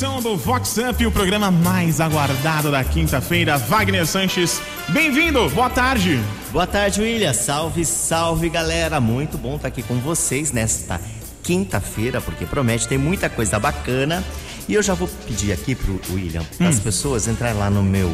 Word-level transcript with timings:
edição 0.00 0.22
do 0.22 0.34
Vox 0.34 0.78
Up, 0.78 1.04
o 1.04 1.12
programa 1.12 1.50
mais 1.50 2.00
aguardado 2.00 2.70
da 2.70 2.82
quinta-feira. 2.82 3.58
Wagner 3.58 4.06
Sanches, 4.06 4.58
bem-vindo, 4.88 5.46
boa 5.50 5.68
tarde. 5.68 6.18
Boa 6.50 6.66
tarde, 6.66 7.02
William. 7.02 7.34
Salve, 7.34 7.84
salve, 7.84 8.48
galera. 8.48 8.98
Muito 8.98 9.36
bom 9.36 9.56
estar 9.56 9.68
aqui 9.68 9.82
com 9.82 9.96
vocês 9.96 10.52
nesta 10.52 10.98
quinta-feira, 11.42 12.18
porque 12.18 12.46
promete 12.46 12.88
ter 12.88 12.96
muita 12.96 13.28
coisa 13.28 13.58
bacana. 13.58 14.24
E 14.66 14.72
eu 14.72 14.82
já 14.82 14.94
vou 14.94 15.06
pedir 15.26 15.52
aqui 15.52 15.74
pro 15.74 16.00
William, 16.10 16.44
para 16.56 16.70
as 16.70 16.78
hum. 16.78 16.80
pessoas 16.80 17.28
entrarem 17.28 17.58
lá 17.58 17.68
no 17.68 17.82
meu, 17.82 18.10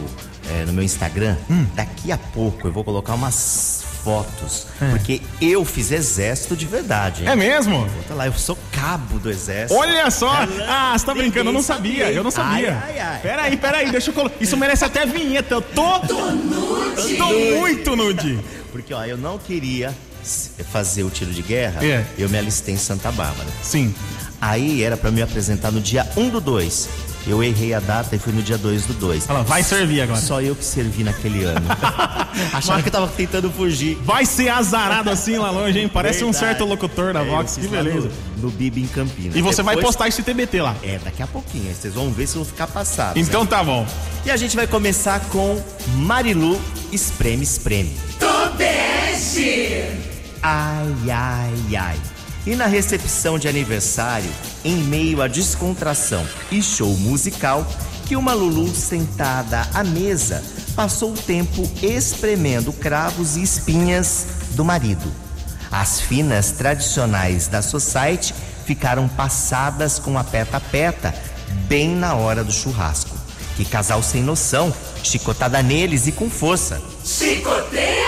é, 0.51 0.65
no 0.65 0.73
meu 0.73 0.83
Instagram. 0.83 1.37
Hum. 1.49 1.67
Daqui 1.77 2.11
a 2.11 2.19
pouco 2.19 2.67
eu 2.67 2.73
vou 2.73 2.83
colocar 2.83 3.15
umas 3.15 3.85
fotos. 4.03 4.67
É. 4.81 4.91
Porque 4.91 5.21
eu 5.41 5.65
fiz 5.65 5.93
exército 5.93 6.57
de 6.57 6.67
verdade. 6.67 7.23
Hein? 7.23 7.29
É 7.29 7.37
mesmo? 7.37 7.87
Bota 7.87 8.15
lá, 8.15 8.27
eu 8.27 8.33
sou 8.33 8.57
cabo 8.77 9.19
do 9.19 9.31
exército. 9.31 9.79
Olha 9.79 10.11
só! 10.11 10.31
ah, 10.69 10.95
você 10.97 11.07
tá 11.07 11.15
brincando, 11.15 11.49
eu 11.49 11.55
não 11.55 11.63
sabia. 11.63 12.13
Eu 12.13 12.23
não 12.23 12.31
sabia. 12.31 12.79
Ai, 12.85 12.99
ai, 12.99 13.01
ai. 13.01 13.21
Peraí, 13.21 13.57
peraí, 13.57 13.91
deixa 13.91 14.11
eu 14.11 14.15
colocar. 14.15 14.37
Isso 14.39 14.57
merece 14.57 14.85
até 14.85 15.07
vinheta. 15.07 15.55
Eu 15.55 15.63
tô. 15.63 15.99
Tô 16.01 16.31
nude! 16.31 17.13
Eu 17.13 17.17
tô 17.17 17.29
muito 17.59 17.97
nude. 17.97 18.39
Porque, 18.71 18.93
ó, 18.93 19.05
eu 19.05 19.17
não 19.17 19.39
queria 19.39 19.95
fazer 20.71 21.03
o 21.05 21.11
tiro 21.11 21.33
de 21.33 21.43
guerra. 21.43 21.85
É. 21.85 22.05
Eu 22.19 22.29
me 22.29 22.37
alistei 22.37 22.75
em 22.75 22.79
Santa 22.79 23.11
Bárbara. 23.11 23.49
Sim. 23.63 23.95
Aí 24.41 24.83
era 24.83 24.97
para 24.97 25.11
me 25.11 25.23
apresentar 25.23 25.73
no 25.73 25.81
dia 25.81 26.07
1 26.17 26.29
do 26.29 26.41
2. 26.41 26.89
Eu 27.27 27.43
errei 27.43 27.75
a 27.75 27.81
data 27.81 28.15
e 28.15 28.19
fui 28.19 28.33
no 28.33 28.41
dia 28.41 28.57
2 28.57 28.87
do 28.87 28.95
2. 28.95 29.27
Fala, 29.27 29.43
vai 29.43 29.63
servir 29.63 30.01
agora. 30.01 30.21
Só 30.21 30.41
eu 30.41 30.55
que 30.55 30.65
servi 30.65 31.03
naquele 31.03 31.43
ano. 31.43 31.67
Achava 32.55 32.81
que 32.81 32.89
eu 32.89 32.93
tava 32.93 33.09
tentando 33.09 33.51
fugir. 33.51 33.97
Vai 34.03 34.25
ser 34.25 34.49
azarado 34.49 35.11
assim 35.11 35.37
lá 35.37 35.51
longe, 35.51 35.81
hein? 35.81 35.89
Parece 35.89 36.21
Verdade. 36.21 36.37
um 36.37 36.39
certo 36.39 36.65
locutor 36.65 37.13
da 37.13 37.23
é, 37.23 37.25
Vox. 37.25 37.57
Que 37.57 37.67
beleza. 37.67 38.11
No, 38.37 38.43
no 38.45 38.51
Bibi 38.51 38.83
em 38.83 38.87
Campinas. 38.87 39.35
E 39.35 39.43
você 39.43 39.57
Depois... 39.57 39.77
vai 39.77 39.77
postar 39.85 40.07
esse 40.09 40.23
TBT 40.23 40.63
lá. 40.63 40.77
É, 40.85 41.01
daqui 41.03 41.23
a 41.23 41.27
pouquinho. 41.27 41.75
Vocês 41.75 41.95
vão 41.95 42.13
ver 42.13 42.29
se 42.29 42.37
vão 42.37 42.45
ficar 42.45 42.69
passados. 42.69 43.21
Então 43.21 43.43
né? 43.43 43.51
tá 43.51 43.65
bom. 43.65 43.85
E 44.25 44.31
a 44.31 44.37
gente 44.37 44.55
vai 44.55 44.69
começar 44.69 45.19
com 45.31 45.61
Marilu 45.97 46.61
Espreme 46.93 47.43
Espreme. 47.43 47.97
Tobeste! 48.21 49.83
Ai, 50.43 51.11
ai, 51.11 51.77
ai. 51.77 52.16
E 52.47 52.55
na 52.55 52.67
recepção 52.67 53.39
de 53.41 53.49
aniversário, 53.49 54.31
em 54.65 54.77
meio 54.77 55.21
à 55.21 55.27
descontração 55.27 56.25
e 56.51 56.63
show 56.63 56.97
musical, 56.97 57.67
que 58.07 58.15
uma 58.15 58.33
Lulu 58.35 58.73
sentada 58.73 59.69
à 59.75 59.83
mesa 59.83 60.45
passou 60.77 61.13
o 61.13 61.17
tempo 61.17 61.69
espremendo 61.83 62.73
cravos 62.73 63.37
e 63.37 63.43
espinhas 63.43 64.27
do 64.53 64.65
marido. 64.65 65.13
As 65.73 66.01
finas 66.01 66.53
tradicionais 66.53 67.49
da 67.49 67.61
Society 67.61 68.33
ficaram 68.65 69.09
passadas 69.09 69.99
com 69.99 70.17
a 70.17 70.23
peta-peta 70.23 71.13
bem 71.67 71.97
na 71.97 72.15
hora 72.15 72.45
do 72.45 72.53
churrasco. 72.53 73.17
Que 73.57 73.65
casal 73.65 74.03
sem 74.03 74.23
noção, 74.23 74.73
chicotada 75.03 75.63
neles 75.63 76.07
e 76.07 76.13
com 76.13 76.31
força. 76.31 76.81
Chicoteia! 77.05 78.06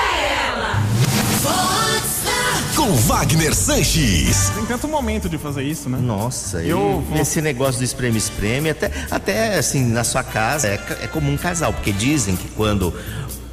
Com 2.88 2.94
Wagner 2.94 3.54
Sanches. 3.54 4.48
Tem 4.54 4.64
tanto 4.64 4.88
momento 4.88 5.28
de 5.28 5.36
fazer 5.36 5.62
isso, 5.62 5.90
né? 5.90 5.98
Nossa, 5.98 6.62
eu 6.62 7.04
esse 7.20 7.42
negócio 7.42 7.78
do 7.80 7.84
espreme-espreme, 7.84 8.70
até, 8.70 8.90
até 9.10 9.58
assim, 9.58 9.84
na 9.84 10.02
sua 10.04 10.22
casa, 10.22 10.68
é, 10.68 10.80
é 11.02 11.06
comum 11.06 11.36
casal, 11.36 11.70
porque 11.74 11.92
dizem 11.92 12.34
que 12.34 12.48
quando 12.48 12.94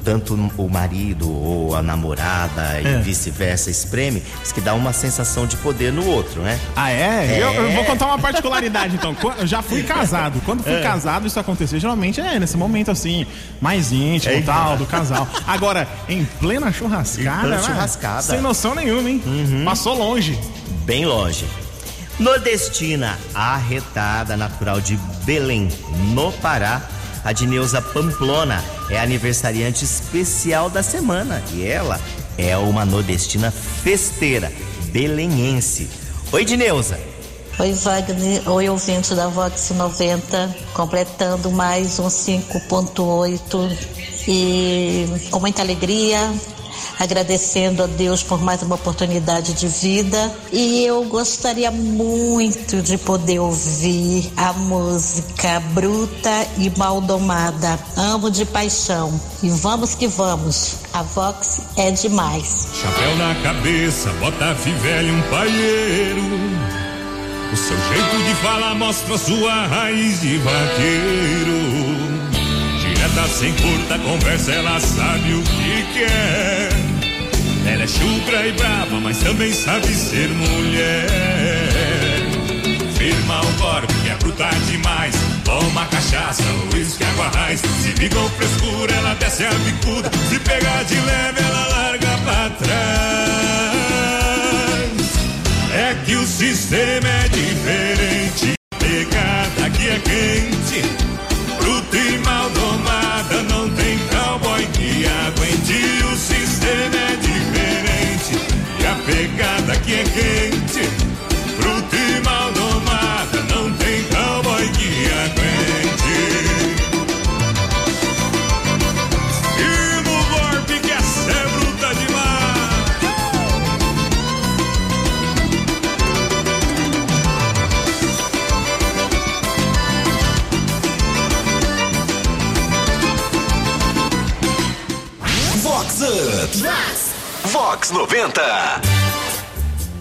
tanto 0.06 0.34
o 0.56 0.70
marido 0.70 1.28
ou 1.28 1.74
a 1.74 1.82
namorada 1.82 2.62
é. 2.80 3.00
e 3.00 3.02
vice-versa 3.02 3.68
espreme, 3.68 4.22
diz 4.40 4.52
que 4.52 4.60
dá 4.60 4.72
uma 4.72 4.92
sensação 4.92 5.48
de 5.48 5.56
poder 5.56 5.92
no 5.92 6.06
outro, 6.06 6.42
né? 6.42 6.60
Ah, 6.76 6.92
é? 6.92 7.26
é. 7.26 7.42
Eu, 7.42 7.52
eu, 7.52 7.72
vou 7.72 7.84
contar 7.84 8.06
uma 8.06 8.18
particularidade 8.18 8.94
então. 8.94 9.16
Eu 9.36 9.46
já 9.48 9.62
fui 9.62 9.82
casado. 9.82 10.40
Quando 10.44 10.62
fui 10.62 10.74
é. 10.74 10.80
casado, 10.80 11.26
isso 11.26 11.40
aconteceu. 11.40 11.80
Geralmente 11.80 12.20
é 12.20 12.38
nesse 12.38 12.56
momento 12.56 12.92
assim, 12.92 13.26
mais 13.60 13.90
íntimo 13.90 14.32
e 14.32 14.38
é. 14.38 14.42
tal, 14.42 14.76
do 14.76 14.86
casal. 14.86 15.26
Agora, 15.44 15.88
em 16.08 16.24
plena 16.38 16.72
churrascada. 16.72 17.38
Em 17.38 17.40
plena 17.40 17.62
churrascada. 17.62 18.22
Sem 18.22 18.40
noção 18.40 18.76
nenhuma, 18.76 19.10
hein? 19.10 19.20
Uhum. 19.26 19.64
Passou 19.64 19.98
longe. 19.98 20.38
Bem 20.84 21.04
longe. 21.04 21.44
Nordestina, 22.20 23.18
arretada, 23.34 24.36
natural 24.36 24.80
de 24.80 24.96
Belém, 25.24 25.68
no 26.14 26.30
Pará, 26.34 26.80
a 27.24 27.32
Dineuza 27.32 27.82
Pamplona 27.82 28.62
é 28.90 28.98
aniversariante 28.98 29.84
especial 29.84 30.70
da 30.70 30.82
semana 30.82 31.42
e 31.52 31.64
ela 31.66 32.00
é 32.38 32.56
uma 32.56 32.84
nordestina 32.84 33.50
festeira, 33.50 34.52
belenhense. 34.92 35.88
Oi, 36.32 36.44
Dineuza. 36.44 36.98
Oi, 37.58 37.72
Wagner. 37.72 38.48
Oi, 38.50 38.68
ouvinte 38.68 39.14
da 39.14 39.28
Vox 39.28 39.70
90, 39.70 40.54
completando 40.74 41.50
mais 41.50 41.98
um 41.98 42.08
5.8 42.08 43.96
e 44.28 45.06
com 45.30 45.40
muita 45.40 45.62
alegria, 45.62 46.18
agradecendo 46.98 47.82
a 47.82 47.86
Deus 47.86 48.22
por 48.22 48.42
mais 48.42 48.62
uma 48.62 48.74
oportunidade 48.74 49.52
de 49.54 49.68
vida. 49.68 50.32
E 50.52 50.84
eu 50.84 51.04
gostaria 51.04 51.70
muito 51.70 52.80
de 52.82 52.96
poder 52.98 53.38
ouvir 53.38 54.32
a 54.36 54.52
música 54.52 55.60
Bruta 55.72 56.46
e 56.58 56.70
Maldomada. 56.76 57.78
Amo 57.96 58.30
de 58.30 58.44
paixão. 58.44 59.20
E 59.42 59.50
vamos 59.50 59.94
que 59.94 60.06
vamos. 60.06 60.76
A 60.92 61.02
Vox 61.02 61.60
é 61.76 61.90
demais. 61.90 62.68
Chapéu 62.74 63.16
na 63.16 63.34
cabeça, 63.42 64.10
bota 64.14 64.56
e 64.66 65.10
um 65.10 65.22
paieiro. 65.30 66.22
O 67.52 67.56
seu 67.56 67.76
jeito 67.76 68.24
de 68.24 68.34
falar 68.42 68.74
mostra 68.74 69.16
sua 69.18 69.66
raiz 69.66 70.20
de 70.20 70.38
vaqueiro 70.38 72.16
direta, 72.96 73.28
sem 73.28 73.52
curta 73.52 73.98
conversa, 73.98 74.52
ela 74.52 74.80
sabe 74.80 75.34
o 75.34 75.42
que 75.42 75.86
quer. 75.94 76.15
Chucra 78.36 78.46
e 78.48 78.52
brava, 78.52 79.00
mas 79.00 79.18
também 79.18 79.52
sabe 79.52 79.88
ser 79.94 80.28
mulher. 80.28 81.06
Firma 82.96 83.40
o 83.40 83.52
corpo, 83.54 83.92
que 84.02 84.10
é 84.10 84.14
bruta 84.16 84.50
demais. 84.66 85.14
Toma 85.44 85.86
cachaça, 85.86 86.42
uísque, 86.74 87.02
água 87.04 87.28
raiz. 87.28 87.60
Se 87.60 87.92
liga 87.98 88.14
com 88.16 88.28
frescura, 88.30 88.94
ela 88.94 89.14
desce 89.14 89.44
a 89.44 89.50
bicuda. 89.50 90.10
Se 90.28 90.38
pegar 90.40 90.82
de 90.84 90.96
leve, 90.96 91.40
ela 91.40 91.66
larga 91.68 92.18
pra 92.24 92.50
trás. 92.50 92.76
É 95.72 95.96
que 96.04 96.16
o 96.16 96.26
sistema 96.26 97.08
é 97.08 97.28
diferente. 97.28 98.55
Que 110.04 110.55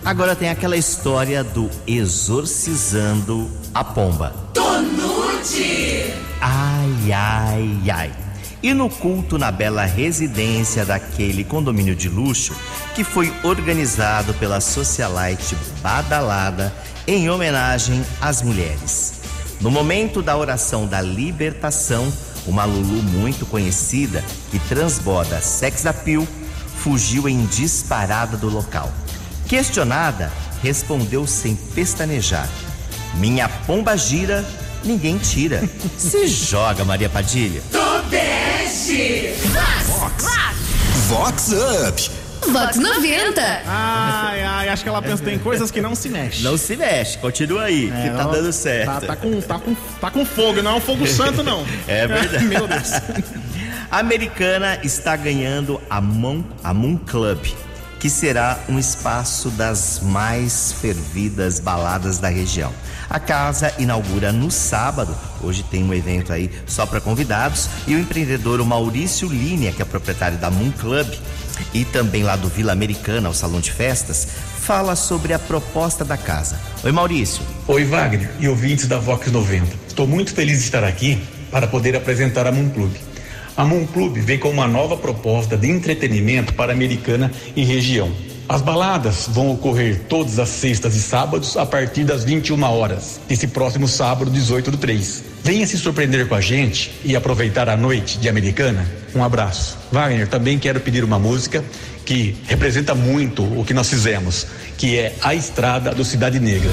Agora 0.05 0.35
tem 0.35 0.49
aquela 0.49 0.77
história 0.77 1.43
do 1.43 1.67
exorcizando 1.87 3.49
a 3.73 3.83
pomba. 3.83 4.35
Tonute! 4.53 6.13
Ai, 6.39 7.11
ai, 7.11 7.79
ai. 7.91 8.11
E 8.61 8.71
no 8.71 8.87
culto 8.87 9.39
na 9.39 9.51
bela 9.51 9.83
residência 9.83 10.85
daquele 10.85 11.43
condomínio 11.43 11.95
de 11.95 12.07
luxo 12.07 12.55
que 12.93 13.03
foi 13.03 13.33
organizado 13.41 14.35
pela 14.35 14.61
socialite 14.61 15.57
Badalada 15.81 16.71
em 17.07 17.27
homenagem 17.27 18.05
às 18.21 18.43
mulheres. 18.43 19.21
No 19.59 19.71
momento 19.71 20.21
da 20.21 20.37
oração 20.37 20.85
da 20.85 21.01
libertação, 21.01 22.13
uma 22.45 22.63
Lulu 22.63 23.01
muito 23.01 23.43
conhecida 23.47 24.23
que 24.51 24.59
transborda 24.59 25.41
sex 25.41 25.87
appeal 25.87 26.27
fugiu 26.77 27.27
em 27.27 27.43
disparada 27.47 28.37
do 28.37 28.47
local. 28.49 28.93
Questionada, 29.47 30.31
respondeu 30.61 31.27
sem 31.27 31.55
pestanejar: 31.55 32.49
Minha 33.15 33.47
pomba 33.47 33.95
gira, 33.95 34.43
ninguém 34.83 35.17
tira. 35.17 35.63
Se 35.97 36.27
joga, 36.27 36.83
Maria 36.83 37.09
Padilha. 37.09 37.61
Tobeste! 37.71 39.33
Vox! 39.87 40.25
Vox 41.07 41.51
Up! 41.51 42.25
Vox 42.51 42.77
90. 42.77 43.41
Ai, 43.65 44.43
ai, 44.43 44.69
acho 44.69 44.83
que 44.83 44.89
ela 44.89 45.01
pensa 45.01 45.23
tem 45.23 45.37
coisas 45.39 45.71
que 45.71 45.81
não 45.81 45.95
se 45.95 46.09
mexem. 46.09 46.43
Não 46.43 46.57
se 46.57 46.75
mexe, 46.75 47.17
continua 47.17 47.63
aí, 47.63 47.91
que 47.91 48.09
tá 48.15 48.23
dando 48.25 48.51
certo. 48.51 48.85
Tá, 48.85 49.01
tá 49.01 49.15
com, 49.15 49.41
tá, 49.41 49.59
com, 49.59 49.75
tá 49.99 50.11
com 50.11 50.25
fogo, 50.25 50.61
não 50.61 50.71
é 50.71 50.73
um 50.75 50.81
fogo 50.81 51.07
santo, 51.07 51.43
não. 51.43 51.65
É 51.87 52.07
verdade. 52.07 52.45
Meu 52.45 52.67
Deus. 52.67 52.91
A 53.89 53.99
americana 53.99 54.79
está 54.83 55.15
ganhando 55.15 55.81
a 55.89 55.99
Moon, 56.01 56.43
a 56.63 56.73
Moon 56.73 56.97
Club, 56.97 57.39
que 58.05 58.09
será 58.11 58.59
um 58.69 58.77
espaço 58.77 59.49
das 59.49 59.99
mais 59.99 60.75
fervidas 60.79 61.59
baladas 61.59 62.19
da 62.19 62.29
região. 62.29 62.71
A 63.09 63.19
casa 63.19 63.73
inaugura 63.79 64.31
no 64.31 64.51
sábado, 64.51 65.17
hoje 65.41 65.63
tem 65.63 65.83
um 65.83 65.91
evento 65.91 66.31
aí 66.31 66.51
só 66.67 66.85
para 66.85 67.01
convidados, 67.01 67.67
e 67.87 67.95
o 67.95 67.99
empreendedor 67.99 68.63
Maurício 68.63 69.27
Linha, 69.27 69.71
que 69.71 69.81
é 69.81 69.85
proprietário 69.85 70.37
da 70.37 70.51
Moon 70.51 70.71
Club, 70.73 71.07
e 71.73 71.83
também 71.83 72.21
lá 72.21 72.35
do 72.35 72.47
Vila 72.47 72.73
Americana, 72.73 73.27
o 73.27 73.33
salão 73.33 73.59
de 73.59 73.71
festas, 73.71 74.27
fala 74.59 74.95
sobre 74.95 75.33
a 75.33 75.39
proposta 75.39 76.05
da 76.05 76.15
casa. 76.15 76.59
Oi, 76.83 76.91
Maurício. 76.91 77.41
Oi, 77.67 77.85
Wagner 77.85 78.29
e 78.39 78.47
ouvintes 78.47 78.85
da 78.87 78.99
Vox 78.99 79.31
90. 79.31 79.65
Estou 79.87 80.05
muito 80.05 80.31
feliz 80.31 80.59
de 80.59 80.65
estar 80.65 80.83
aqui 80.83 81.19
para 81.49 81.65
poder 81.65 81.95
apresentar 81.95 82.45
a 82.45 82.51
Moon 82.51 82.69
Club. 82.69 82.91
A 83.57 83.63
Moon 83.63 83.85
Club 83.85 84.17
vem 84.17 84.37
com 84.37 84.49
uma 84.49 84.67
nova 84.67 84.97
proposta 84.97 85.55
de 85.55 85.69
entretenimento 85.69 86.53
para 86.53 86.73
Americana 86.73 87.31
e 87.55 87.63
região. 87.63 88.11
As 88.49 88.61
baladas 88.61 89.27
vão 89.29 89.49
ocorrer 89.49 90.01
todas 90.09 90.39
as 90.39 90.49
sextas 90.49 90.93
e 90.93 91.01
sábados 91.01 91.55
a 91.55 91.65
partir 91.65 92.03
das 92.03 92.25
21 92.25 92.61
horas, 92.63 93.19
esse 93.29 93.47
próximo 93.47 93.87
sábado, 93.87 94.29
18 94.29 94.71
do 94.71 94.77
3. 94.77 95.23
Venha 95.41 95.65
se 95.65 95.77
surpreender 95.77 96.27
com 96.27 96.35
a 96.35 96.41
gente 96.41 96.91
e 97.03 97.15
aproveitar 97.15 97.69
a 97.69 97.77
noite 97.77 98.17
de 98.19 98.27
Americana. 98.27 98.85
Um 99.15 99.23
abraço. 99.23 99.77
Wagner, 99.89 100.27
também 100.27 100.59
quero 100.59 100.81
pedir 100.81 101.03
uma 101.03 101.17
música 101.17 101.63
que 102.05 102.35
representa 102.47 102.93
muito 102.93 103.41
o 103.41 103.63
que 103.63 103.73
nós 103.73 103.89
fizemos, 103.89 104.45
que 104.77 104.97
é 104.97 105.15
A 105.21 105.33
Estrada 105.33 105.95
do 105.95 106.03
Cidade 106.03 106.39
Negra. 106.41 106.71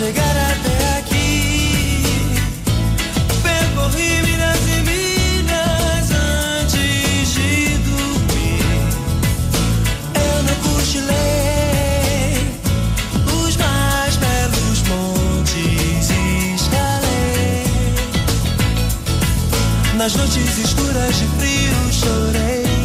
Chegar 0.00 0.34
até 0.52 0.98
aqui. 0.98 2.02
Percorri 3.42 4.22
milhas 4.22 4.62
e 4.66 4.80
milhas 4.88 6.10
antes 6.10 7.34
de 7.34 7.76
dormir. 7.84 8.64
Eu 10.14 10.42
não 10.44 10.56
cochilei 10.64 11.12
os 13.44 13.56
mais 13.58 14.16
belos 14.16 14.80
montes 14.88 16.10
escalei. 16.54 17.64
Nas 19.98 20.14
noites 20.14 20.58
escuras 20.64 21.14
de 21.14 21.26
frio 21.26 21.92
chorei. 21.92 22.79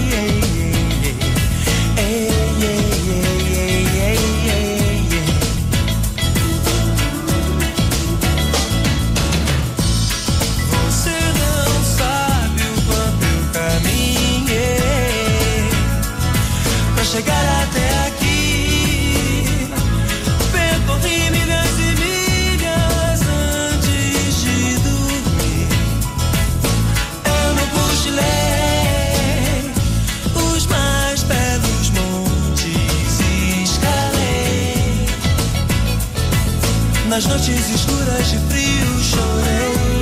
Nas 37.15 37.27
noites 37.27 37.69
escuras 37.69 38.29
de 38.29 38.37
frio 38.39 39.01
chorei. 39.01 39.94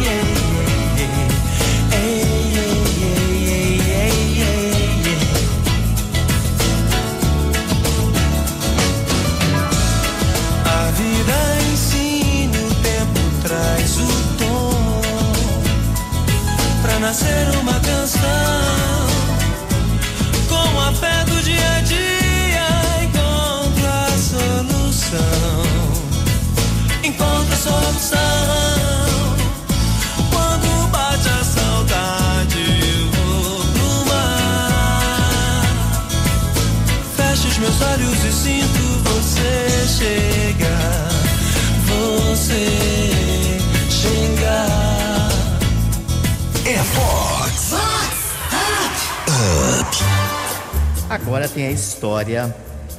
Agora 51.14 51.48
tem 51.48 51.68
a 51.68 51.72
história 51.72 52.56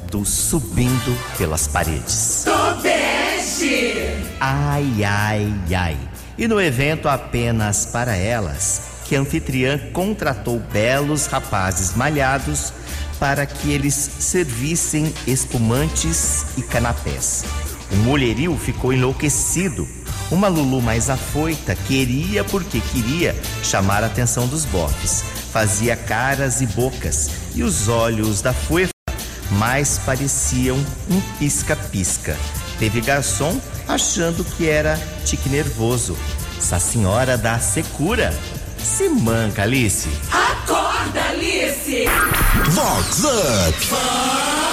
do 0.09 0.23
Subindo 0.23 1.17
pelas 1.37 1.67
Paredes. 1.67 2.45
Tobeste. 2.45 3.93
Ai, 4.39 5.03
ai, 5.03 5.53
ai. 5.75 5.97
E 6.37 6.47
no 6.47 6.61
evento 6.61 7.09
apenas 7.09 7.85
para 7.85 8.15
elas, 8.15 8.83
que 9.03 9.17
a 9.17 9.19
anfitriã 9.19 9.77
contratou 9.91 10.59
belos 10.59 11.25
rapazes 11.25 11.93
malhados 11.93 12.71
para 13.19 13.45
que 13.45 13.73
eles 13.73 13.93
servissem 13.93 15.13
espumantes 15.27 16.45
e 16.57 16.61
canapés. 16.61 17.43
O 17.91 17.97
mulherio 17.97 18.57
ficou 18.57 18.93
enlouquecido. 18.93 19.85
Uma 20.31 20.47
Lulu 20.47 20.81
mais 20.81 21.09
afoita 21.09 21.75
queria 21.75 22.45
porque 22.45 22.79
queria 22.79 23.35
chamar 23.61 24.05
a 24.05 24.07
atenção 24.07 24.47
dos 24.47 24.63
bofes. 24.63 25.34
Fazia 25.55 25.95
caras 25.95 26.59
e 26.59 26.67
bocas 26.67 27.29
e 27.55 27.63
os 27.63 27.87
olhos 27.87 28.41
da 28.41 28.51
fuefa 28.53 28.91
mais 29.51 29.97
pareciam 29.99 30.75
um 31.09 31.21
pisca-pisca. 31.39 32.35
Teve 32.77 32.99
garçom 32.99 33.57
achando 33.87 34.43
que 34.43 34.67
era 34.67 34.99
tique 35.23 35.47
nervoso. 35.47 36.17
Essa 36.57 36.77
senhora 36.77 37.37
da 37.37 37.57
secura. 37.57 38.37
Se 38.77 39.07
manca, 39.07 39.61
Alice. 39.61 40.09
Acorda, 40.29 41.23
Alice. 41.23 42.03
Vox 42.71 43.23
Up. 43.23 44.64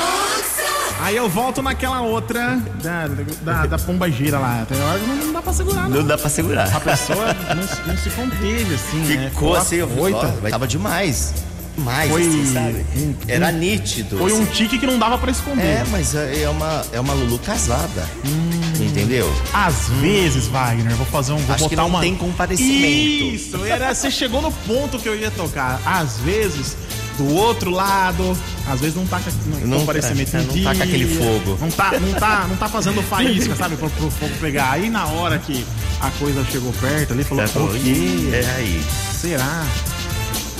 Aí 1.03 1.17
eu 1.17 1.29
volto 1.29 1.61
naquela 1.63 2.01
outra 2.01 2.57
da, 2.83 3.09
da, 3.43 3.67
da 3.67 3.79
pomba 3.79 4.11
gira 4.11 4.39
lá. 4.39 4.65
Tem 4.69 4.81
hora 4.81 4.99
que 4.99 5.07
não, 5.07 5.33
dá 5.33 5.43
pra 5.43 5.53
segurar, 5.53 5.89
não. 5.89 5.97
Não 5.99 6.07
dá 6.07 6.17
pra 6.19 6.31
segurar. 6.31 6.77
A 6.77 6.81
pessoa 6.81 7.27
não, 7.57 7.63
se- 7.67 7.81
não 7.87 7.97
se 7.97 8.11
conteve, 8.11 8.75
assim, 8.75 8.99
né? 9.17 9.31
Ficou 9.31 9.57
assim, 9.57 9.81
ó, 9.83 9.87
tava 10.51 10.67
demais. 10.67 11.35
Demais, 11.77 12.11
Foi 12.11 12.21
assim, 12.21 12.53
sabe? 12.53 12.87
um- 12.97 13.15
Era 13.27 13.47
um- 13.49 13.53
nítido. 13.53 14.19
Foi 14.19 14.33
um 14.33 14.43
assim. 14.43 14.53
tique 14.53 14.79
que 14.79 14.87
não 14.87 14.99
dava 14.99 15.17
pra 15.17 15.31
esconder. 15.31 15.65
É, 15.65 15.85
mas 15.91 16.15
é 16.15 16.43
é 16.43 16.49
uma, 16.49 16.85
é 16.93 17.01
uma 17.01 17.15
Lulu 17.15 17.39
casada. 17.39 18.07
Entendeu? 19.13 19.31
Às 19.53 19.91
vezes, 20.01 20.47
Wagner, 20.47 20.97
vou 20.97 21.05
fazer 21.05 21.33
um. 21.33 21.37
Vou 21.37 21.55
Acho 21.55 21.69
que 21.69 21.77
botar 21.77 21.83
não 21.83 21.89
uma. 21.91 22.01
tem 22.01 22.15
comparecimento. 22.17 23.35
Isso, 23.35 23.63
era, 23.67 23.95
você 23.95 24.11
chegou 24.11 24.41
no 24.41 24.51
ponto 24.51 24.99
que 24.99 25.07
eu 25.07 25.15
ia 25.15 25.31
tocar. 25.31 25.79
Às 25.85 26.17
vezes, 26.21 26.75
do 27.19 27.35
outro 27.35 27.71
lado, 27.71 28.35
às 28.67 28.81
vezes 28.81 28.97
não 28.97 29.07
tá 29.07 29.21
com 29.21 29.67
não, 29.67 29.81
comparecimento 29.81 30.35
não 30.35 30.47
tá 30.65 30.75
com 30.75 30.83
aquele 30.83 31.05
dia, 31.05 31.19
fogo. 31.19 31.59
Não 31.61 31.71
tá, 31.71 31.93
não 32.01 32.13
tá, 32.15 32.47
não 32.49 32.57
tá 32.57 32.69
fazendo 32.71 33.03
faísca, 33.03 33.55
sabe? 33.55 33.77
Pro, 33.77 33.91
pro 33.91 34.11
fogo 34.11 34.33
pegar. 34.41 34.73
Aí 34.73 34.89
na 34.89 35.07
hora 35.07 35.39
que 35.39 35.63
a 36.01 36.11
coisa 36.13 36.43
chegou 36.51 36.73
perto 36.73 37.13
ali, 37.13 37.23
falou, 37.23 37.47
falou, 37.49 37.69
"Por 37.69 37.79
quê? 37.79 37.91
"Ih, 37.91 38.31
é 38.33 38.55
aí. 38.57 38.83
Será? 39.13 39.63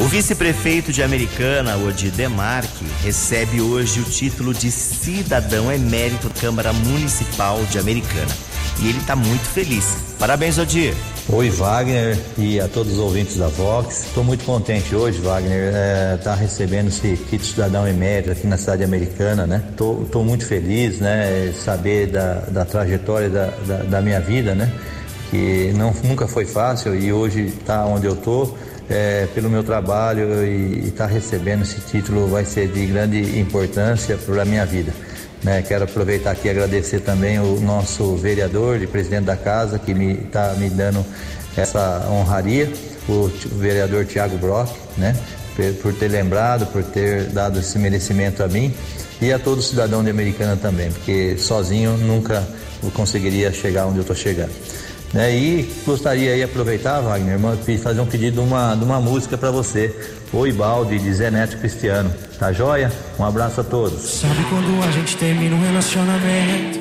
O 0.03 0.07
vice-prefeito 0.07 0.93
de 0.93 1.01
Americana, 1.01 1.77
Odi 1.77 2.11
Demarque, 2.11 2.85
recebe 3.05 3.61
hoje 3.61 4.01
o 4.01 4.03
título 4.03 4.53
de 4.53 4.69
cidadão 4.69 5.71
emérito 5.73 6.29
Câmara 6.41 6.73
Municipal 6.73 7.63
de 7.71 7.79
Americana. 7.79 8.37
E 8.81 8.89
ele 8.89 8.99
tá 9.07 9.15
muito 9.15 9.45
feliz. 9.45 9.97
Parabéns, 10.19 10.59
Odi. 10.59 10.93
Oi, 11.29 11.51
Wagner 11.51 12.19
e 12.37 12.59
a 12.59 12.67
todos 12.67 12.95
os 12.95 12.99
ouvintes 12.99 13.37
da 13.37 13.47
Vox. 13.47 14.07
Estou 14.07 14.25
muito 14.25 14.45
contente 14.45 14.93
hoje, 14.93 15.21
Wagner, 15.21 15.73
estar 16.19 16.35
recebendo 16.35 16.89
esse 16.89 17.17
kit 17.31 17.47
cidadão 17.47 17.87
emérito 17.87 18.33
aqui 18.33 18.49
na 18.49 18.57
cidade 18.57 18.83
americana, 18.83 19.47
né? 19.47 19.63
Estou 19.71 20.25
muito 20.25 20.45
feliz, 20.45 20.99
né? 20.99 21.55
Saber 21.65 22.09
da, 22.09 22.41
da 22.49 22.65
trajetória 22.65 23.31
da, 23.31 23.51
da, 23.65 23.77
da 23.85 24.01
minha 24.03 24.21
vida, 24.21 24.53
né? 24.53 24.73
que 25.33 25.73
não, 25.79 25.95
nunca 26.05 26.29
foi 26.29 26.45
fácil 26.45 26.95
e 26.95 27.11
hoje 27.11 27.47
está 27.47 27.87
onde 27.87 28.07
eu 28.07 28.13
estou. 28.13 28.55
É, 28.95 29.27
pelo 29.35 29.49
meu 29.49 29.65
trabalho 29.65 30.45
e 30.45 30.89
estar 30.89 31.07
tá 31.07 31.11
recebendo 31.11 31.63
esse 31.63 31.81
título 31.81 32.29
vai 32.29 32.45
ser 32.45 32.69
de 32.69 32.85
grande 32.85 33.41
importância 33.41 34.19
para 34.19 34.43
a 34.43 34.45
minha 34.45 34.67
vida. 34.67 34.93
Né? 35.43 35.63
Quero 35.63 35.85
aproveitar 35.85 36.33
aqui 36.33 36.49
e 36.49 36.51
agradecer 36.51 37.01
também 37.01 37.39
o 37.39 37.59
nosso 37.59 38.17
vereador 38.17 38.83
e 38.83 38.87
presidente 38.87 39.25
da 39.25 39.37
casa 39.37 39.79
que 39.79 39.95
me 39.95 40.13
está 40.13 40.53
me 40.59 40.69
dando 40.69 41.03
essa 41.57 42.07
honraria, 42.11 42.71
o 43.09 43.31
vereador 43.53 44.05
Tiago 44.05 44.37
Brock, 44.37 44.69
né? 44.99 45.17
por 45.81 45.95
ter 45.95 46.09
lembrado, 46.09 46.67
por 46.67 46.83
ter 46.83 47.25
dado 47.31 47.61
esse 47.61 47.79
merecimento 47.79 48.43
a 48.43 48.49
mim 48.49 48.75
e 49.23 49.33
a 49.33 49.39
todo 49.39 49.63
cidadão 49.63 50.05
de 50.05 50.11
Americana 50.11 50.57
também, 50.57 50.91
porque 50.91 51.39
sozinho 51.39 51.97
nunca 51.97 52.47
conseguiria 52.93 53.53
chegar 53.53 53.87
onde 53.87 53.99
eu 53.99 54.03
estou 54.03 54.17
chegando. 54.17 54.53
Né? 55.13 55.37
E 55.37 55.75
gostaria 55.85 56.35
de 56.37 56.43
aproveitar, 56.43 57.01
Wagner, 57.01 57.39
fazer 57.83 58.01
um 58.01 58.07
pedido 58.07 58.41
de 58.41 58.49
uma, 58.49 58.75
de 58.75 58.85
uma 58.85 59.01
música 59.01 59.37
para 59.37 59.51
você, 59.51 59.95
O 60.33 60.47
Ibaldi, 60.47 60.99
de 60.99 61.13
Zé 61.13 61.31
Neto 61.31 61.59
Cristiano. 61.59 62.13
Tá 62.39 62.53
joia? 62.53 62.91
Um 63.19 63.25
abraço 63.25 63.61
a 63.61 63.65
todos. 63.65 64.01
Sabe 64.03 64.43
quando 64.49 64.83
a 64.87 64.91
gente 64.91 65.17
termina 65.17 65.55
um 65.55 65.61
relacionamento 65.61 66.81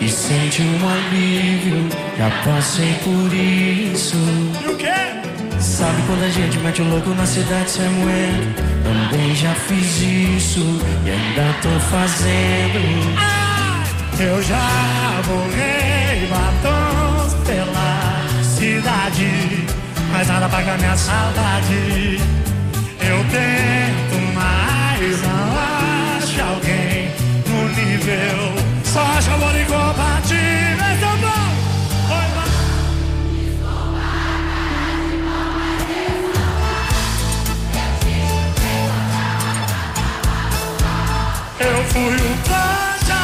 e 0.00 0.08
sente 0.08 0.62
um 0.62 0.88
alívio? 0.88 1.88
Já 2.16 2.30
passei 2.44 2.94
por 3.04 3.34
isso. 3.34 4.16
E 4.64 4.70
o 4.70 4.76
quê? 4.76 4.86
Sabe 5.60 6.00
quando 6.06 6.24
a 6.24 6.28
gente 6.28 6.58
mete 6.58 6.80
o 6.80 6.88
louco 6.88 7.10
na 7.10 7.26
cidade 7.26 7.70
sem 7.70 7.88
moeda? 7.88 8.66
Também 8.84 9.34
já 9.34 9.52
fiz 9.54 10.00
isso 10.00 10.60
e 11.04 11.10
ainda 11.10 11.54
tô 11.60 11.68
fazendo. 11.90 13.16
Ah, 13.18 13.84
eu 14.18 14.42
já 14.42 15.22
borrei 15.26 16.28
pela 16.28 16.95
mas 20.12 20.28
nada 20.28 20.48
paga 20.48 20.76
minha 20.78 20.96
saudade. 20.96 22.20
Eu 23.00 23.18
tento, 23.30 24.16
mas 24.34 25.22
não 25.22 25.56
acho 26.16 26.40
alguém 26.42 27.10
no 27.46 27.68
nível. 27.68 28.54
Só 28.84 29.02
acho 29.02 29.30
amor 29.30 29.54
incompatível. 29.60 30.46
O. 32.10 32.36
Eu 41.58 41.84
fui 41.84 42.14
um 42.14 42.36
trouxa, 42.44 43.22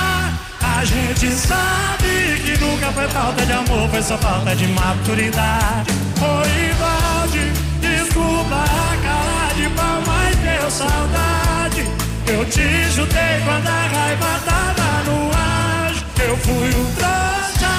a 0.61 0.85
gente 0.85 1.31
sabe 1.33 2.02
que 2.45 2.59
nunca 2.59 2.91
foi 2.93 3.09
falta 3.09 3.47
de 3.47 3.53
amor, 3.53 3.89
foi 3.89 4.03
só 4.03 4.19
falta 4.19 4.55
de 4.55 4.67
maturidade. 4.69 5.91
Oi, 6.21 6.73
Valde, 6.81 7.53
desculpa 7.81 8.57
a 8.57 8.97
cara 9.03 9.55
de 9.55 9.69
pau, 9.71 10.03
mas 10.07 10.37
deu 10.37 10.71
saudade. 10.71 11.87
Eu 12.27 12.45
te 12.47 12.93
chutei 12.93 13.41
quando 13.45 13.69
a 13.69 13.87
raiva 13.87 14.41
tava 14.45 15.03
no 15.11 15.31
ar. 15.33 15.93
Eu 16.27 16.37
fui 16.37 16.69
um 16.69 16.95
trouxa, 16.95 17.75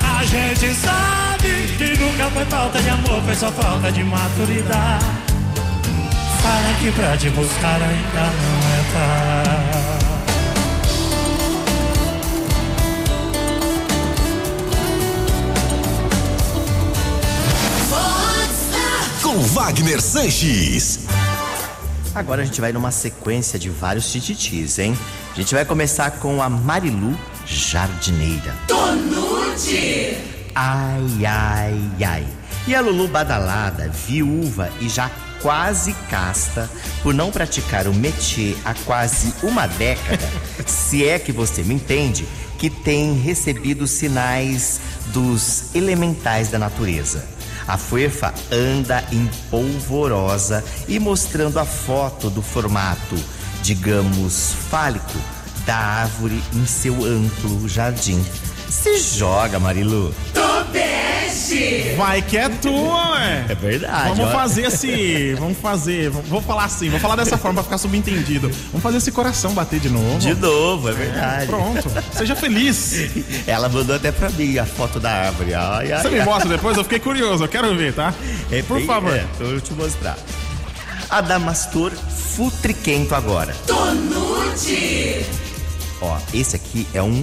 a 0.00 0.24
gente 0.24 0.74
sabe 0.74 1.74
que 1.78 1.98
nunca 1.98 2.30
foi 2.30 2.44
falta 2.46 2.80
de 2.80 2.90
amor, 2.90 3.22
foi 3.22 3.34
só 3.34 3.50
falta 3.52 3.90
de 3.90 4.04
maturidade. 4.04 5.04
Fala 6.42 6.74
que 6.78 6.92
pra 6.92 7.16
te 7.16 7.30
buscar 7.30 7.80
ainda 7.80 8.32
não 8.42 8.58
é 8.68 8.84
tarde. 8.92 10.13
Wagner 19.52 20.00
Sanches. 20.00 21.00
Agora 22.14 22.42
a 22.42 22.44
gente 22.44 22.60
vai 22.60 22.72
numa 22.72 22.90
sequência 22.90 23.58
de 23.58 23.68
vários 23.68 24.10
tititis, 24.10 24.78
hein? 24.78 24.96
A 25.32 25.34
gente 25.34 25.54
vai 25.54 25.64
começar 25.64 26.12
com 26.12 26.42
a 26.42 26.48
Marilu 26.48 27.18
Jardineira. 27.44 28.54
Tonude. 28.66 30.16
Ai, 30.54 31.26
ai, 31.26 31.80
ai. 32.06 32.26
E 32.66 32.74
a 32.74 32.80
Lulu 32.80 33.06
Badalada, 33.08 33.90
viúva 33.90 34.70
e 34.80 34.88
já 34.88 35.10
quase 35.42 35.92
casta, 36.08 36.70
por 37.02 37.12
não 37.12 37.30
praticar 37.30 37.86
o 37.86 37.92
métier 37.92 38.56
há 38.64 38.72
quase 38.86 39.34
uma 39.42 39.66
década, 39.66 40.26
se 40.64 41.06
é 41.06 41.18
que 41.18 41.32
você 41.32 41.62
me 41.62 41.74
entende, 41.74 42.26
que 42.58 42.70
tem 42.70 43.12
recebido 43.18 43.86
sinais 43.86 44.80
dos 45.08 45.74
elementais 45.74 46.48
da 46.48 46.58
natureza. 46.58 47.33
A 47.66 47.78
Fuefa 47.78 48.32
anda 48.52 49.02
em 49.10 49.26
polvorosa 49.50 50.62
e 50.86 50.98
mostrando 50.98 51.58
a 51.58 51.64
foto 51.64 52.28
do 52.28 52.42
formato, 52.42 53.16
digamos, 53.62 54.52
fálico 54.70 55.18
da 55.64 55.76
árvore 55.76 56.42
em 56.52 56.66
seu 56.66 57.04
amplo 57.04 57.68
jardim. 57.68 58.24
Se 58.68 58.98
joga, 58.98 59.58
Marilu. 59.58 60.14
Vai 61.96 62.22
que 62.22 62.36
é 62.36 62.48
tua, 62.48 63.12
ué. 63.12 63.46
É 63.48 63.54
verdade. 63.54 64.08
Vamos 64.10 64.26
ó. 64.26 64.32
fazer 64.32 64.62
esse. 64.66 65.34
Vamos 65.34 65.58
fazer. 65.58 66.10
Vou 66.10 66.40
falar 66.42 66.64
assim, 66.64 66.88
vou 66.90 66.98
falar 67.00 67.16
dessa 67.16 67.36
forma 67.38 67.54
pra 67.54 67.62
ficar 67.64 67.78
subentendido. 67.78 68.50
Vamos 68.68 68.82
fazer 68.82 68.98
esse 68.98 69.12
coração 69.12 69.52
bater 69.52 69.78
de 69.80 69.88
novo. 69.88 70.18
De 70.18 70.34
novo, 70.34 70.88
é 70.88 70.92
verdade. 70.92 71.46
Pronto. 71.46 71.88
Seja 72.12 72.34
feliz. 72.34 72.94
Ela 73.46 73.68
mandou 73.68 73.94
até 73.96 74.10
pra 74.12 74.28
mim 74.30 74.58
a 74.58 74.64
foto 74.66 74.98
da 74.98 75.10
árvore. 75.10 75.54
Ai, 75.54 75.92
ai, 75.92 76.02
Você 76.02 76.08
me 76.10 76.20
mostra 76.24 76.48
depois? 76.48 76.76
Eu 76.76 76.84
fiquei 76.84 76.98
curioso, 77.00 77.44
eu 77.44 77.48
quero 77.48 77.74
ver, 77.76 77.92
tá? 77.94 78.12
É 78.50 78.62
Por 78.62 78.78
bem- 78.78 78.86
favor. 78.86 79.14
é, 79.14 79.24
eu 79.40 79.50
vou 79.50 79.60
te 79.60 79.72
mostrar. 79.74 80.16
Adamastor 81.10 81.92
futriquento 81.92 83.14
agora. 83.14 83.54
Tonude. 83.66 85.24
Ó, 86.00 86.16
esse 86.32 86.56
aqui 86.56 86.86
é 86.92 87.02
um. 87.02 87.22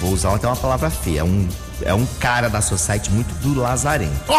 Vou 0.00 0.12
usar 0.12 0.34
até 0.34 0.46
uma 0.46 0.56
palavra 0.56 0.90
feia. 0.90 1.20
É 1.20 1.24
um, 1.24 1.48
é 1.82 1.94
um 1.94 2.06
cara 2.06 2.48
da 2.48 2.60
society 2.60 3.10
muito 3.10 3.32
do 3.40 3.54
lazarento. 3.54 4.32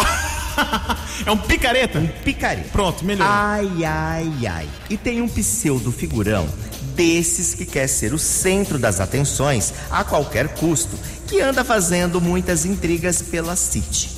é 1.26 1.30
um 1.30 1.36
picareta? 1.36 1.98
Um 1.98 2.06
picareta. 2.06 2.68
Pronto, 2.70 3.04
melhor. 3.04 3.26
Ai, 3.28 3.84
ai, 3.84 4.46
ai. 4.46 4.68
E 4.88 4.96
tem 4.96 5.20
um 5.20 5.28
pseudo 5.28 5.90
figurão 5.92 6.48
desses 6.94 7.54
que 7.54 7.64
quer 7.64 7.88
ser 7.88 8.12
o 8.12 8.18
centro 8.18 8.78
das 8.78 9.00
atenções 9.00 9.72
a 9.90 10.04
qualquer 10.04 10.48
custo, 10.48 10.98
que 11.26 11.40
anda 11.40 11.64
fazendo 11.64 12.20
muitas 12.20 12.64
intrigas 12.64 13.22
pela 13.22 13.56
City. 13.56 14.10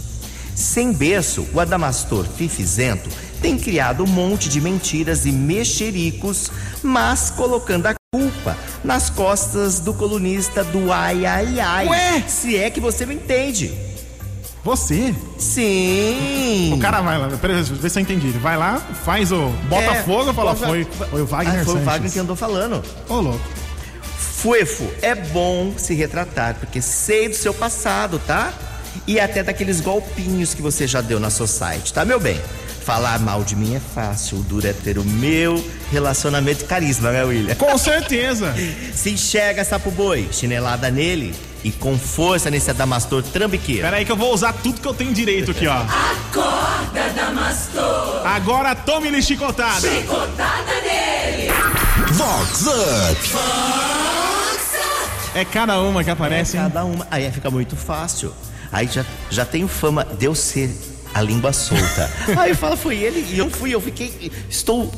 Sem 0.54 0.92
berço, 0.92 1.46
o 1.52 1.60
Adamastor 1.60 2.24
Fifizento 2.24 3.08
tem 3.40 3.58
criado 3.58 4.04
um 4.04 4.06
monte 4.06 4.48
de 4.48 4.60
mentiras 4.60 5.26
e 5.26 5.32
mexericos, 5.32 6.50
mas 6.82 7.30
colocando 7.30 7.86
a 7.86 7.94
culpa 8.14 8.56
nas 8.84 9.10
costas 9.10 9.80
do 9.80 9.92
colunista 9.92 10.62
do 10.62 10.92
Ai 10.92 11.26
Ai 11.26 11.58
Ai. 11.58 11.88
Ué? 11.88 12.24
Se 12.28 12.56
é 12.56 12.70
que 12.70 12.78
você 12.78 13.04
me 13.04 13.16
entende. 13.16 13.74
Você? 14.62 15.12
Sim. 15.36 16.72
O 16.72 16.78
cara 16.78 17.00
vai 17.02 17.18
lá, 17.18 17.28
peraí, 17.36 17.60
vê 17.62 17.90
se 17.90 17.98
eu 17.98 18.02
entendi. 18.02 18.28
Ele 18.28 18.38
vai 18.38 18.56
lá, 18.56 18.80
faz 19.04 19.32
o 19.32 19.48
Botafogo 19.68 20.30
e 20.30 20.32
fala, 20.32 20.54
foi, 20.54 20.84
foi 21.10 21.22
o 21.22 21.26
Wagner 21.26 21.60
Ah, 21.60 21.64
foi 21.64 21.74
o 21.74 21.76
Sanches. 21.78 21.84
Wagner 21.84 22.12
que 22.12 22.18
andou 22.20 22.36
falando. 22.36 22.82
Ô, 23.08 23.16
louco. 23.16 23.40
Fuefo, 24.16 24.88
é 25.02 25.16
bom 25.16 25.74
se 25.76 25.92
retratar, 25.92 26.54
porque 26.54 26.80
sei 26.80 27.28
do 27.28 27.34
seu 27.34 27.52
passado, 27.52 28.20
tá? 28.24 28.52
E 29.08 29.18
até 29.18 29.42
daqueles 29.42 29.80
golpinhos 29.80 30.54
que 30.54 30.62
você 30.62 30.86
já 30.86 31.00
deu 31.00 31.18
na 31.18 31.30
society, 31.30 31.92
tá, 31.92 32.04
meu 32.04 32.20
bem? 32.20 32.40
Falar 32.84 33.18
mal 33.18 33.42
de 33.42 33.56
mim 33.56 33.74
é 33.74 33.80
fácil, 33.80 34.38
o 34.38 34.42
duro 34.42 34.66
é 34.66 34.72
ter 34.74 34.98
o 34.98 35.04
meu 35.04 35.64
relacionamento 35.90 36.64
e 36.64 36.66
carisma, 36.66 37.10
né, 37.10 37.24
William? 37.24 37.54
Com 37.54 37.78
certeza. 37.78 38.54
Se 38.94 39.10
enxerga, 39.10 39.64
sapo 39.64 39.90
boi, 39.90 40.28
chinelada 40.30 40.90
nele 40.90 41.34
e 41.64 41.72
com 41.72 41.98
força 41.98 42.50
nesse 42.50 42.70
adamastor 42.70 43.22
trambiqueiro. 43.22 43.82
Pera 43.82 43.96
aí 43.96 44.04
que 44.04 44.12
eu 44.12 44.16
vou 44.16 44.34
usar 44.34 44.52
tudo 44.52 44.82
que 44.82 44.86
eu 44.86 44.92
tenho 44.92 45.14
direito 45.14 45.50
aqui, 45.52 45.66
ó. 45.66 45.76
Acorda, 45.76 47.08
Damastor. 47.16 48.26
Agora 48.26 48.74
tome-lhe 48.74 49.22
chicotada. 49.22 49.88
Chicotada 49.88 50.72
nele. 50.82 51.50
Vox 52.12 52.66
Up. 52.66 53.34
É 55.34 55.44
cada 55.44 55.80
uma 55.80 56.04
que 56.04 56.10
aparece, 56.10 56.58
É 56.58 56.60
cada 56.60 56.84
uma. 56.84 57.06
Aí 57.10 57.30
fica 57.32 57.50
muito 57.50 57.76
fácil. 57.76 58.34
Aí 58.70 58.86
já, 58.92 59.06
já 59.30 59.46
tenho 59.46 59.68
fama 59.68 60.04
de 60.04 60.26
eu 60.26 60.34
ser 60.34 60.70
a 61.14 61.20
língua 61.22 61.52
solta. 61.52 62.10
Aí 62.36 62.54
fala, 62.54 62.76
foi 62.76 62.96
ele 62.96 63.24
e 63.32 63.38
eu 63.38 63.48
fui, 63.48 63.74
eu 63.74 63.80
fiquei. 63.80 64.32
Estou 64.50 64.90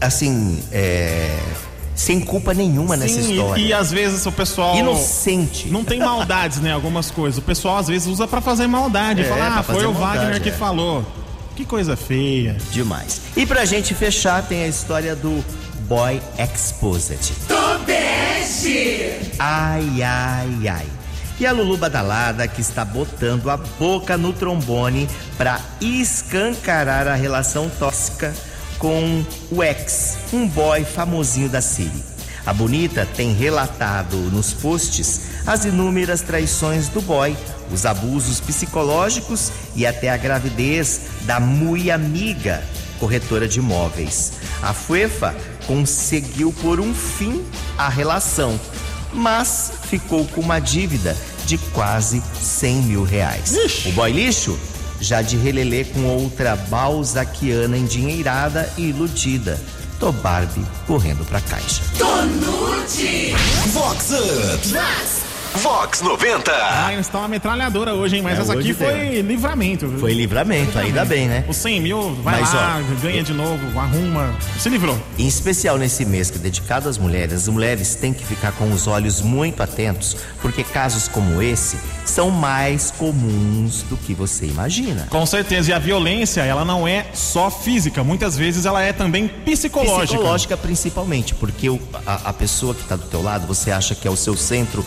assim, 0.00 0.62
é, 0.70 1.36
sem 1.94 2.20
culpa 2.20 2.54
nenhuma 2.54 2.96
nessa 2.96 3.20
Sim, 3.20 3.32
história. 3.32 3.60
e, 3.60 3.66
e 3.68 3.72
às 3.72 3.90
vezes 3.90 4.24
o 4.24 4.32
pessoal. 4.32 4.76
Inocente. 4.76 5.68
Não 5.68 5.84
tem 5.84 5.98
maldades, 5.98 6.60
né? 6.60 6.72
Algumas 6.72 7.10
coisas. 7.10 7.38
O 7.38 7.42
pessoal 7.42 7.78
às 7.78 7.88
vezes 7.88 8.06
usa 8.06 8.26
pra 8.26 8.40
fazer 8.40 8.66
maldade. 8.66 9.22
É, 9.22 9.24
Fala, 9.24 9.58
ah, 9.58 9.62
foi 9.62 9.84
o 9.84 9.92
maldade, 9.92 10.18
Wagner 10.18 10.40
que 10.42 10.48
é. 10.50 10.52
falou. 10.52 11.04
Que 11.56 11.64
coisa 11.64 11.96
feia. 11.96 12.56
Demais. 12.72 13.20
E 13.36 13.46
pra 13.46 13.64
gente 13.64 13.94
fechar, 13.94 14.42
tem 14.42 14.64
a 14.64 14.66
história 14.68 15.14
do 15.14 15.44
Boy 15.88 16.20
Exposed. 16.36 17.32
Tobeste. 17.46 19.30
Ai, 19.38 20.02
ai, 20.02 20.68
ai. 20.68 20.86
E 21.38 21.46
a 21.46 21.52
Lulu 21.52 21.76
Badalada 21.76 22.46
que 22.46 22.60
está 22.60 22.84
botando 22.84 23.50
a 23.50 23.56
boca 23.56 24.16
no 24.16 24.32
trombone 24.32 25.08
para 25.36 25.60
escancarar 25.80 27.08
a 27.08 27.14
relação 27.14 27.68
tóxica 27.68 28.32
com 28.78 29.24
o 29.50 29.62
ex, 29.62 30.16
um 30.32 30.46
boy 30.46 30.84
famosinho 30.84 31.48
da 31.48 31.60
Siri. 31.60 32.04
A 32.46 32.52
Bonita 32.52 33.08
tem 33.16 33.32
relatado 33.32 34.16
nos 34.16 34.52
posts 34.52 35.22
as 35.46 35.64
inúmeras 35.64 36.20
traições 36.20 36.88
do 36.88 37.00
boy, 37.00 37.36
os 37.72 37.84
abusos 37.84 38.40
psicológicos 38.40 39.50
e 39.74 39.86
até 39.86 40.10
a 40.10 40.16
gravidez 40.16 41.00
da 41.22 41.40
mui 41.40 41.90
amiga, 41.90 42.62
corretora 43.00 43.48
de 43.48 43.58
imóveis. 43.58 44.34
A 44.62 44.72
Fuefa 44.72 45.34
conseguiu 45.66 46.52
por 46.60 46.80
um 46.80 46.94
fim 46.94 47.44
a 47.76 47.88
relação, 47.88 48.60
mas 49.14 49.72
ficou 49.88 50.26
com 50.26 50.40
uma 50.40 50.58
dívida 50.58 51.16
de 51.46 51.58
quase 51.58 52.22
100 52.40 52.82
mil 52.82 53.04
reais. 53.04 53.56
O 53.86 53.92
boy 53.92 54.12
lixo 54.12 54.58
já 55.00 55.22
de 55.22 55.36
relelê 55.36 55.84
com 55.84 56.04
outra 56.06 56.56
balzaquiana 56.56 57.76
endinheirada 57.76 58.70
e 58.76 58.88
iludida. 58.88 59.60
Tô 59.98 60.10
Barbie 60.10 60.64
correndo 60.86 61.24
pra 61.24 61.40
caixa. 61.40 61.82
Tonute. 61.98 63.34
Vox 63.72 64.10
Up. 64.10 65.23
Vox 65.56 66.00
90. 66.02 66.50
Ah, 66.52 66.92
eles 66.92 67.06
estão 67.06 67.20
uma 67.20 67.28
metralhadora 67.28 67.94
hoje, 67.94 68.16
hein? 68.16 68.22
Mas 68.22 68.38
É, 68.38 68.42
essa 68.42 68.52
aqui 68.54 68.74
foi 68.74 68.92
tem. 68.92 69.20
livramento. 69.22 69.86
viu? 69.86 69.98
Foi 70.00 70.12
livramento, 70.12 70.76
ainda 70.78 71.04
bem, 71.04 71.28
né? 71.28 71.44
Os 71.48 71.56
100 71.56 71.80
mil, 71.80 72.14
vai 72.22 72.40
Mas, 72.40 72.52
lá, 72.52 72.80
ó, 72.80 73.00
ganha 73.00 73.22
de 73.22 73.32
novo, 73.32 73.78
arruma. 73.78 74.34
Se 74.58 74.68
livrou. 74.68 74.98
Em 75.16 75.26
especial 75.28 75.78
nesse 75.78 76.04
mês 76.04 76.28
que 76.30 76.38
é 76.38 76.40
dedicado 76.40 76.88
às 76.88 76.98
mulheres, 76.98 77.34
as 77.34 77.48
mulheres 77.48 77.94
têm 77.94 78.12
que 78.12 78.24
ficar 78.26 78.52
com 78.52 78.72
os 78.72 78.86
olhos 78.88 79.20
muito 79.22 79.62
atentos, 79.62 80.16
porque 80.42 80.64
casos 80.64 81.06
como 81.06 81.40
esse 81.40 81.78
são 82.04 82.30
mais 82.30 82.90
comuns 82.90 83.82
do 83.82 83.96
que 83.96 84.12
você 84.12 84.46
imagina. 84.46 85.06
Com 85.08 85.24
certeza. 85.24 85.70
E 85.70 85.72
a 85.72 85.78
violência, 85.78 86.42
ela 86.42 86.64
não 86.64 86.86
é 86.86 87.06
só 87.14 87.48
física. 87.50 88.02
Muitas 88.02 88.36
vezes 88.36 88.66
ela 88.66 88.82
é 88.82 88.92
também 88.92 89.28
psicológica. 89.28 90.06
Psicológica 90.06 90.56
principalmente, 90.56 91.34
porque 91.34 91.70
o- 91.70 91.80
a, 92.04 92.30
a 92.30 92.32
pessoa 92.32 92.74
que 92.74 92.82
está 92.82 92.96
do 92.96 93.06
teu 93.06 93.22
lado, 93.22 93.46
você 93.46 93.70
acha 93.70 93.94
que 93.94 94.06
é 94.06 94.10
o 94.10 94.16
seu 94.16 94.36
centro 94.36 94.84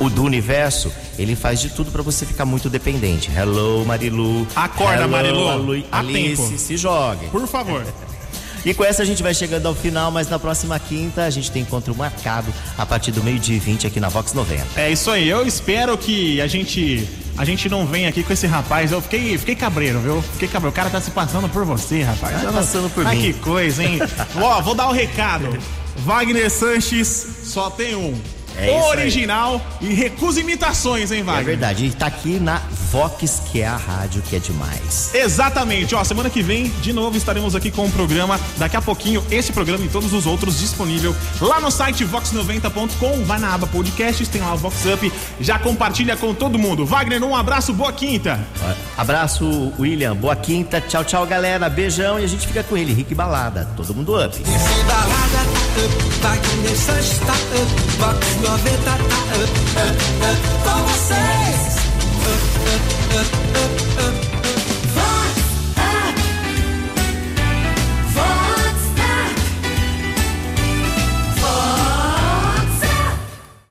o 0.00 0.08
do 0.08 0.22
universo, 0.22 0.92
ele 1.18 1.34
faz 1.34 1.60
de 1.60 1.70
tudo 1.70 1.90
para 1.90 2.02
você 2.02 2.24
ficar 2.26 2.44
muito 2.44 2.68
dependente. 2.70 3.30
Hello, 3.36 3.84
Marilu. 3.84 4.46
Acorda, 4.54 5.02
Hello, 5.02 5.08
Marilu. 5.10 5.48
Alu- 5.48 5.84
Alice, 5.90 6.42
tempo. 6.42 6.58
se 6.58 6.76
jogue. 6.76 7.26
Por 7.28 7.46
favor. 7.46 7.84
E 8.64 8.74
com 8.74 8.84
essa 8.84 9.02
a 9.02 9.06
gente 9.06 9.22
vai 9.22 9.32
chegando 9.32 9.66
ao 9.66 9.74
final, 9.74 10.10
mas 10.10 10.28
na 10.28 10.36
próxima 10.36 10.78
quinta 10.80 11.22
a 11.24 11.30
gente 11.30 11.48
tem 11.50 11.62
encontro 11.62 11.94
marcado 11.94 12.52
a 12.76 12.84
partir 12.84 13.12
do 13.12 13.22
meio-dia 13.22 13.54
e 13.56 13.58
20 13.60 13.86
aqui 13.86 14.00
na 14.00 14.08
Vox 14.08 14.32
90. 14.34 14.62
É 14.80 14.90
isso 14.90 15.12
aí. 15.12 15.28
Eu 15.28 15.46
espero 15.46 15.96
que 15.96 16.40
a 16.40 16.46
gente 16.48 17.08
a 17.36 17.44
gente 17.44 17.68
não 17.68 17.86
venha 17.86 18.08
aqui 18.08 18.24
com 18.24 18.32
esse 18.32 18.48
rapaz. 18.48 18.90
Eu 18.90 19.00
fiquei, 19.00 19.38
fiquei 19.38 19.54
cabreiro, 19.54 20.00
viu? 20.00 20.20
Fiquei 20.32 20.48
cabreiro. 20.48 20.72
O 20.72 20.74
cara 20.76 20.90
tá 20.90 21.00
se 21.00 21.12
passando 21.12 21.48
por 21.48 21.64
você, 21.64 22.02
rapaz. 22.02 22.42
Tá 22.42 22.52
passando 22.52 22.90
por 22.92 23.06
Ai, 23.06 23.16
mim. 23.16 23.22
que 23.22 23.32
coisa, 23.34 23.82
hein? 23.84 24.00
Ó, 24.36 24.60
vou 24.60 24.74
dar 24.74 24.88
o 24.88 24.92
recado. 24.92 25.56
Wagner 25.98 26.50
Sanches 26.50 27.26
só 27.44 27.70
tem 27.70 27.94
um. 27.94 28.20
É. 28.58 28.70
Original 28.88 29.60
e 29.80 29.92
recusa 29.94 30.40
imitações, 30.40 31.12
hein, 31.12 31.20
É 31.20 31.22
Wagner? 31.22 31.44
verdade, 31.44 31.84
ele 31.84 31.94
tá 31.94 32.06
aqui 32.06 32.40
na 32.40 32.60
Vox, 32.90 33.42
que 33.52 33.60
é 33.60 33.66
a 33.66 33.76
rádio 33.76 34.22
que 34.22 34.34
é 34.36 34.38
demais. 34.38 35.10
Exatamente, 35.14 35.94
ó, 35.94 36.02
semana 36.02 36.28
que 36.30 36.42
vem, 36.42 36.68
de 36.82 36.92
novo, 36.92 37.16
estaremos 37.16 37.54
aqui 37.54 37.70
com 37.70 37.86
o 37.86 37.90
programa. 37.90 38.40
Daqui 38.56 38.76
a 38.76 38.82
pouquinho, 38.82 39.24
esse 39.30 39.52
programa 39.52 39.84
e 39.84 39.88
todos 39.88 40.12
os 40.12 40.26
outros 40.26 40.58
disponível 40.58 41.14
lá 41.40 41.60
no 41.60 41.70
site 41.70 42.04
vox90.com. 42.04 43.24
Vai 43.24 43.38
na 43.38 43.54
aba 43.54 43.66
podcasts, 43.66 44.26
tem 44.28 44.40
lá 44.40 44.54
o 44.54 44.56
Vox 44.56 44.84
Up. 44.86 45.12
Já 45.40 45.58
compartilha 45.58 46.16
com 46.16 46.34
todo 46.34 46.58
mundo. 46.58 46.84
Wagner, 46.86 47.22
um 47.22 47.36
abraço, 47.36 47.72
boa 47.72 47.92
quinta. 47.92 48.40
Abraço, 48.96 49.72
William. 49.78 50.16
Boa 50.16 50.34
quinta. 50.34 50.80
Tchau, 50.80 51.04
tchau, 51.04 51.26
galera. 51.26 51.68
Beijão 51.68 52.18
e 52.18 52.24
a 52.24 52.26
gente 52.26 52.46
fica 52.46 52.62
com 52.62 52.76
ele. 52.76 52.92
Rick 52.92 53.14
Balada. 53.14 53.68
Todo 53.76 53.94
mundo 53.94 54.14
up. 54.16 54.36
Balada 54.86 55.28
tá 56.20 56.32
up, 56.34 56.42
Wagner 56.48 56.76
Sanches 56.76 57.18
tá 57.18 57.32
up, 57.34 57.98
Vox 57.98 58.26
90 58.48 58.78
tá 58.82 58.94
uh, 58.94 58.98
uh, 58.98 59.92
uh, 60.24 60.36
com 60.64 60.78
vocês. 60.84 61.78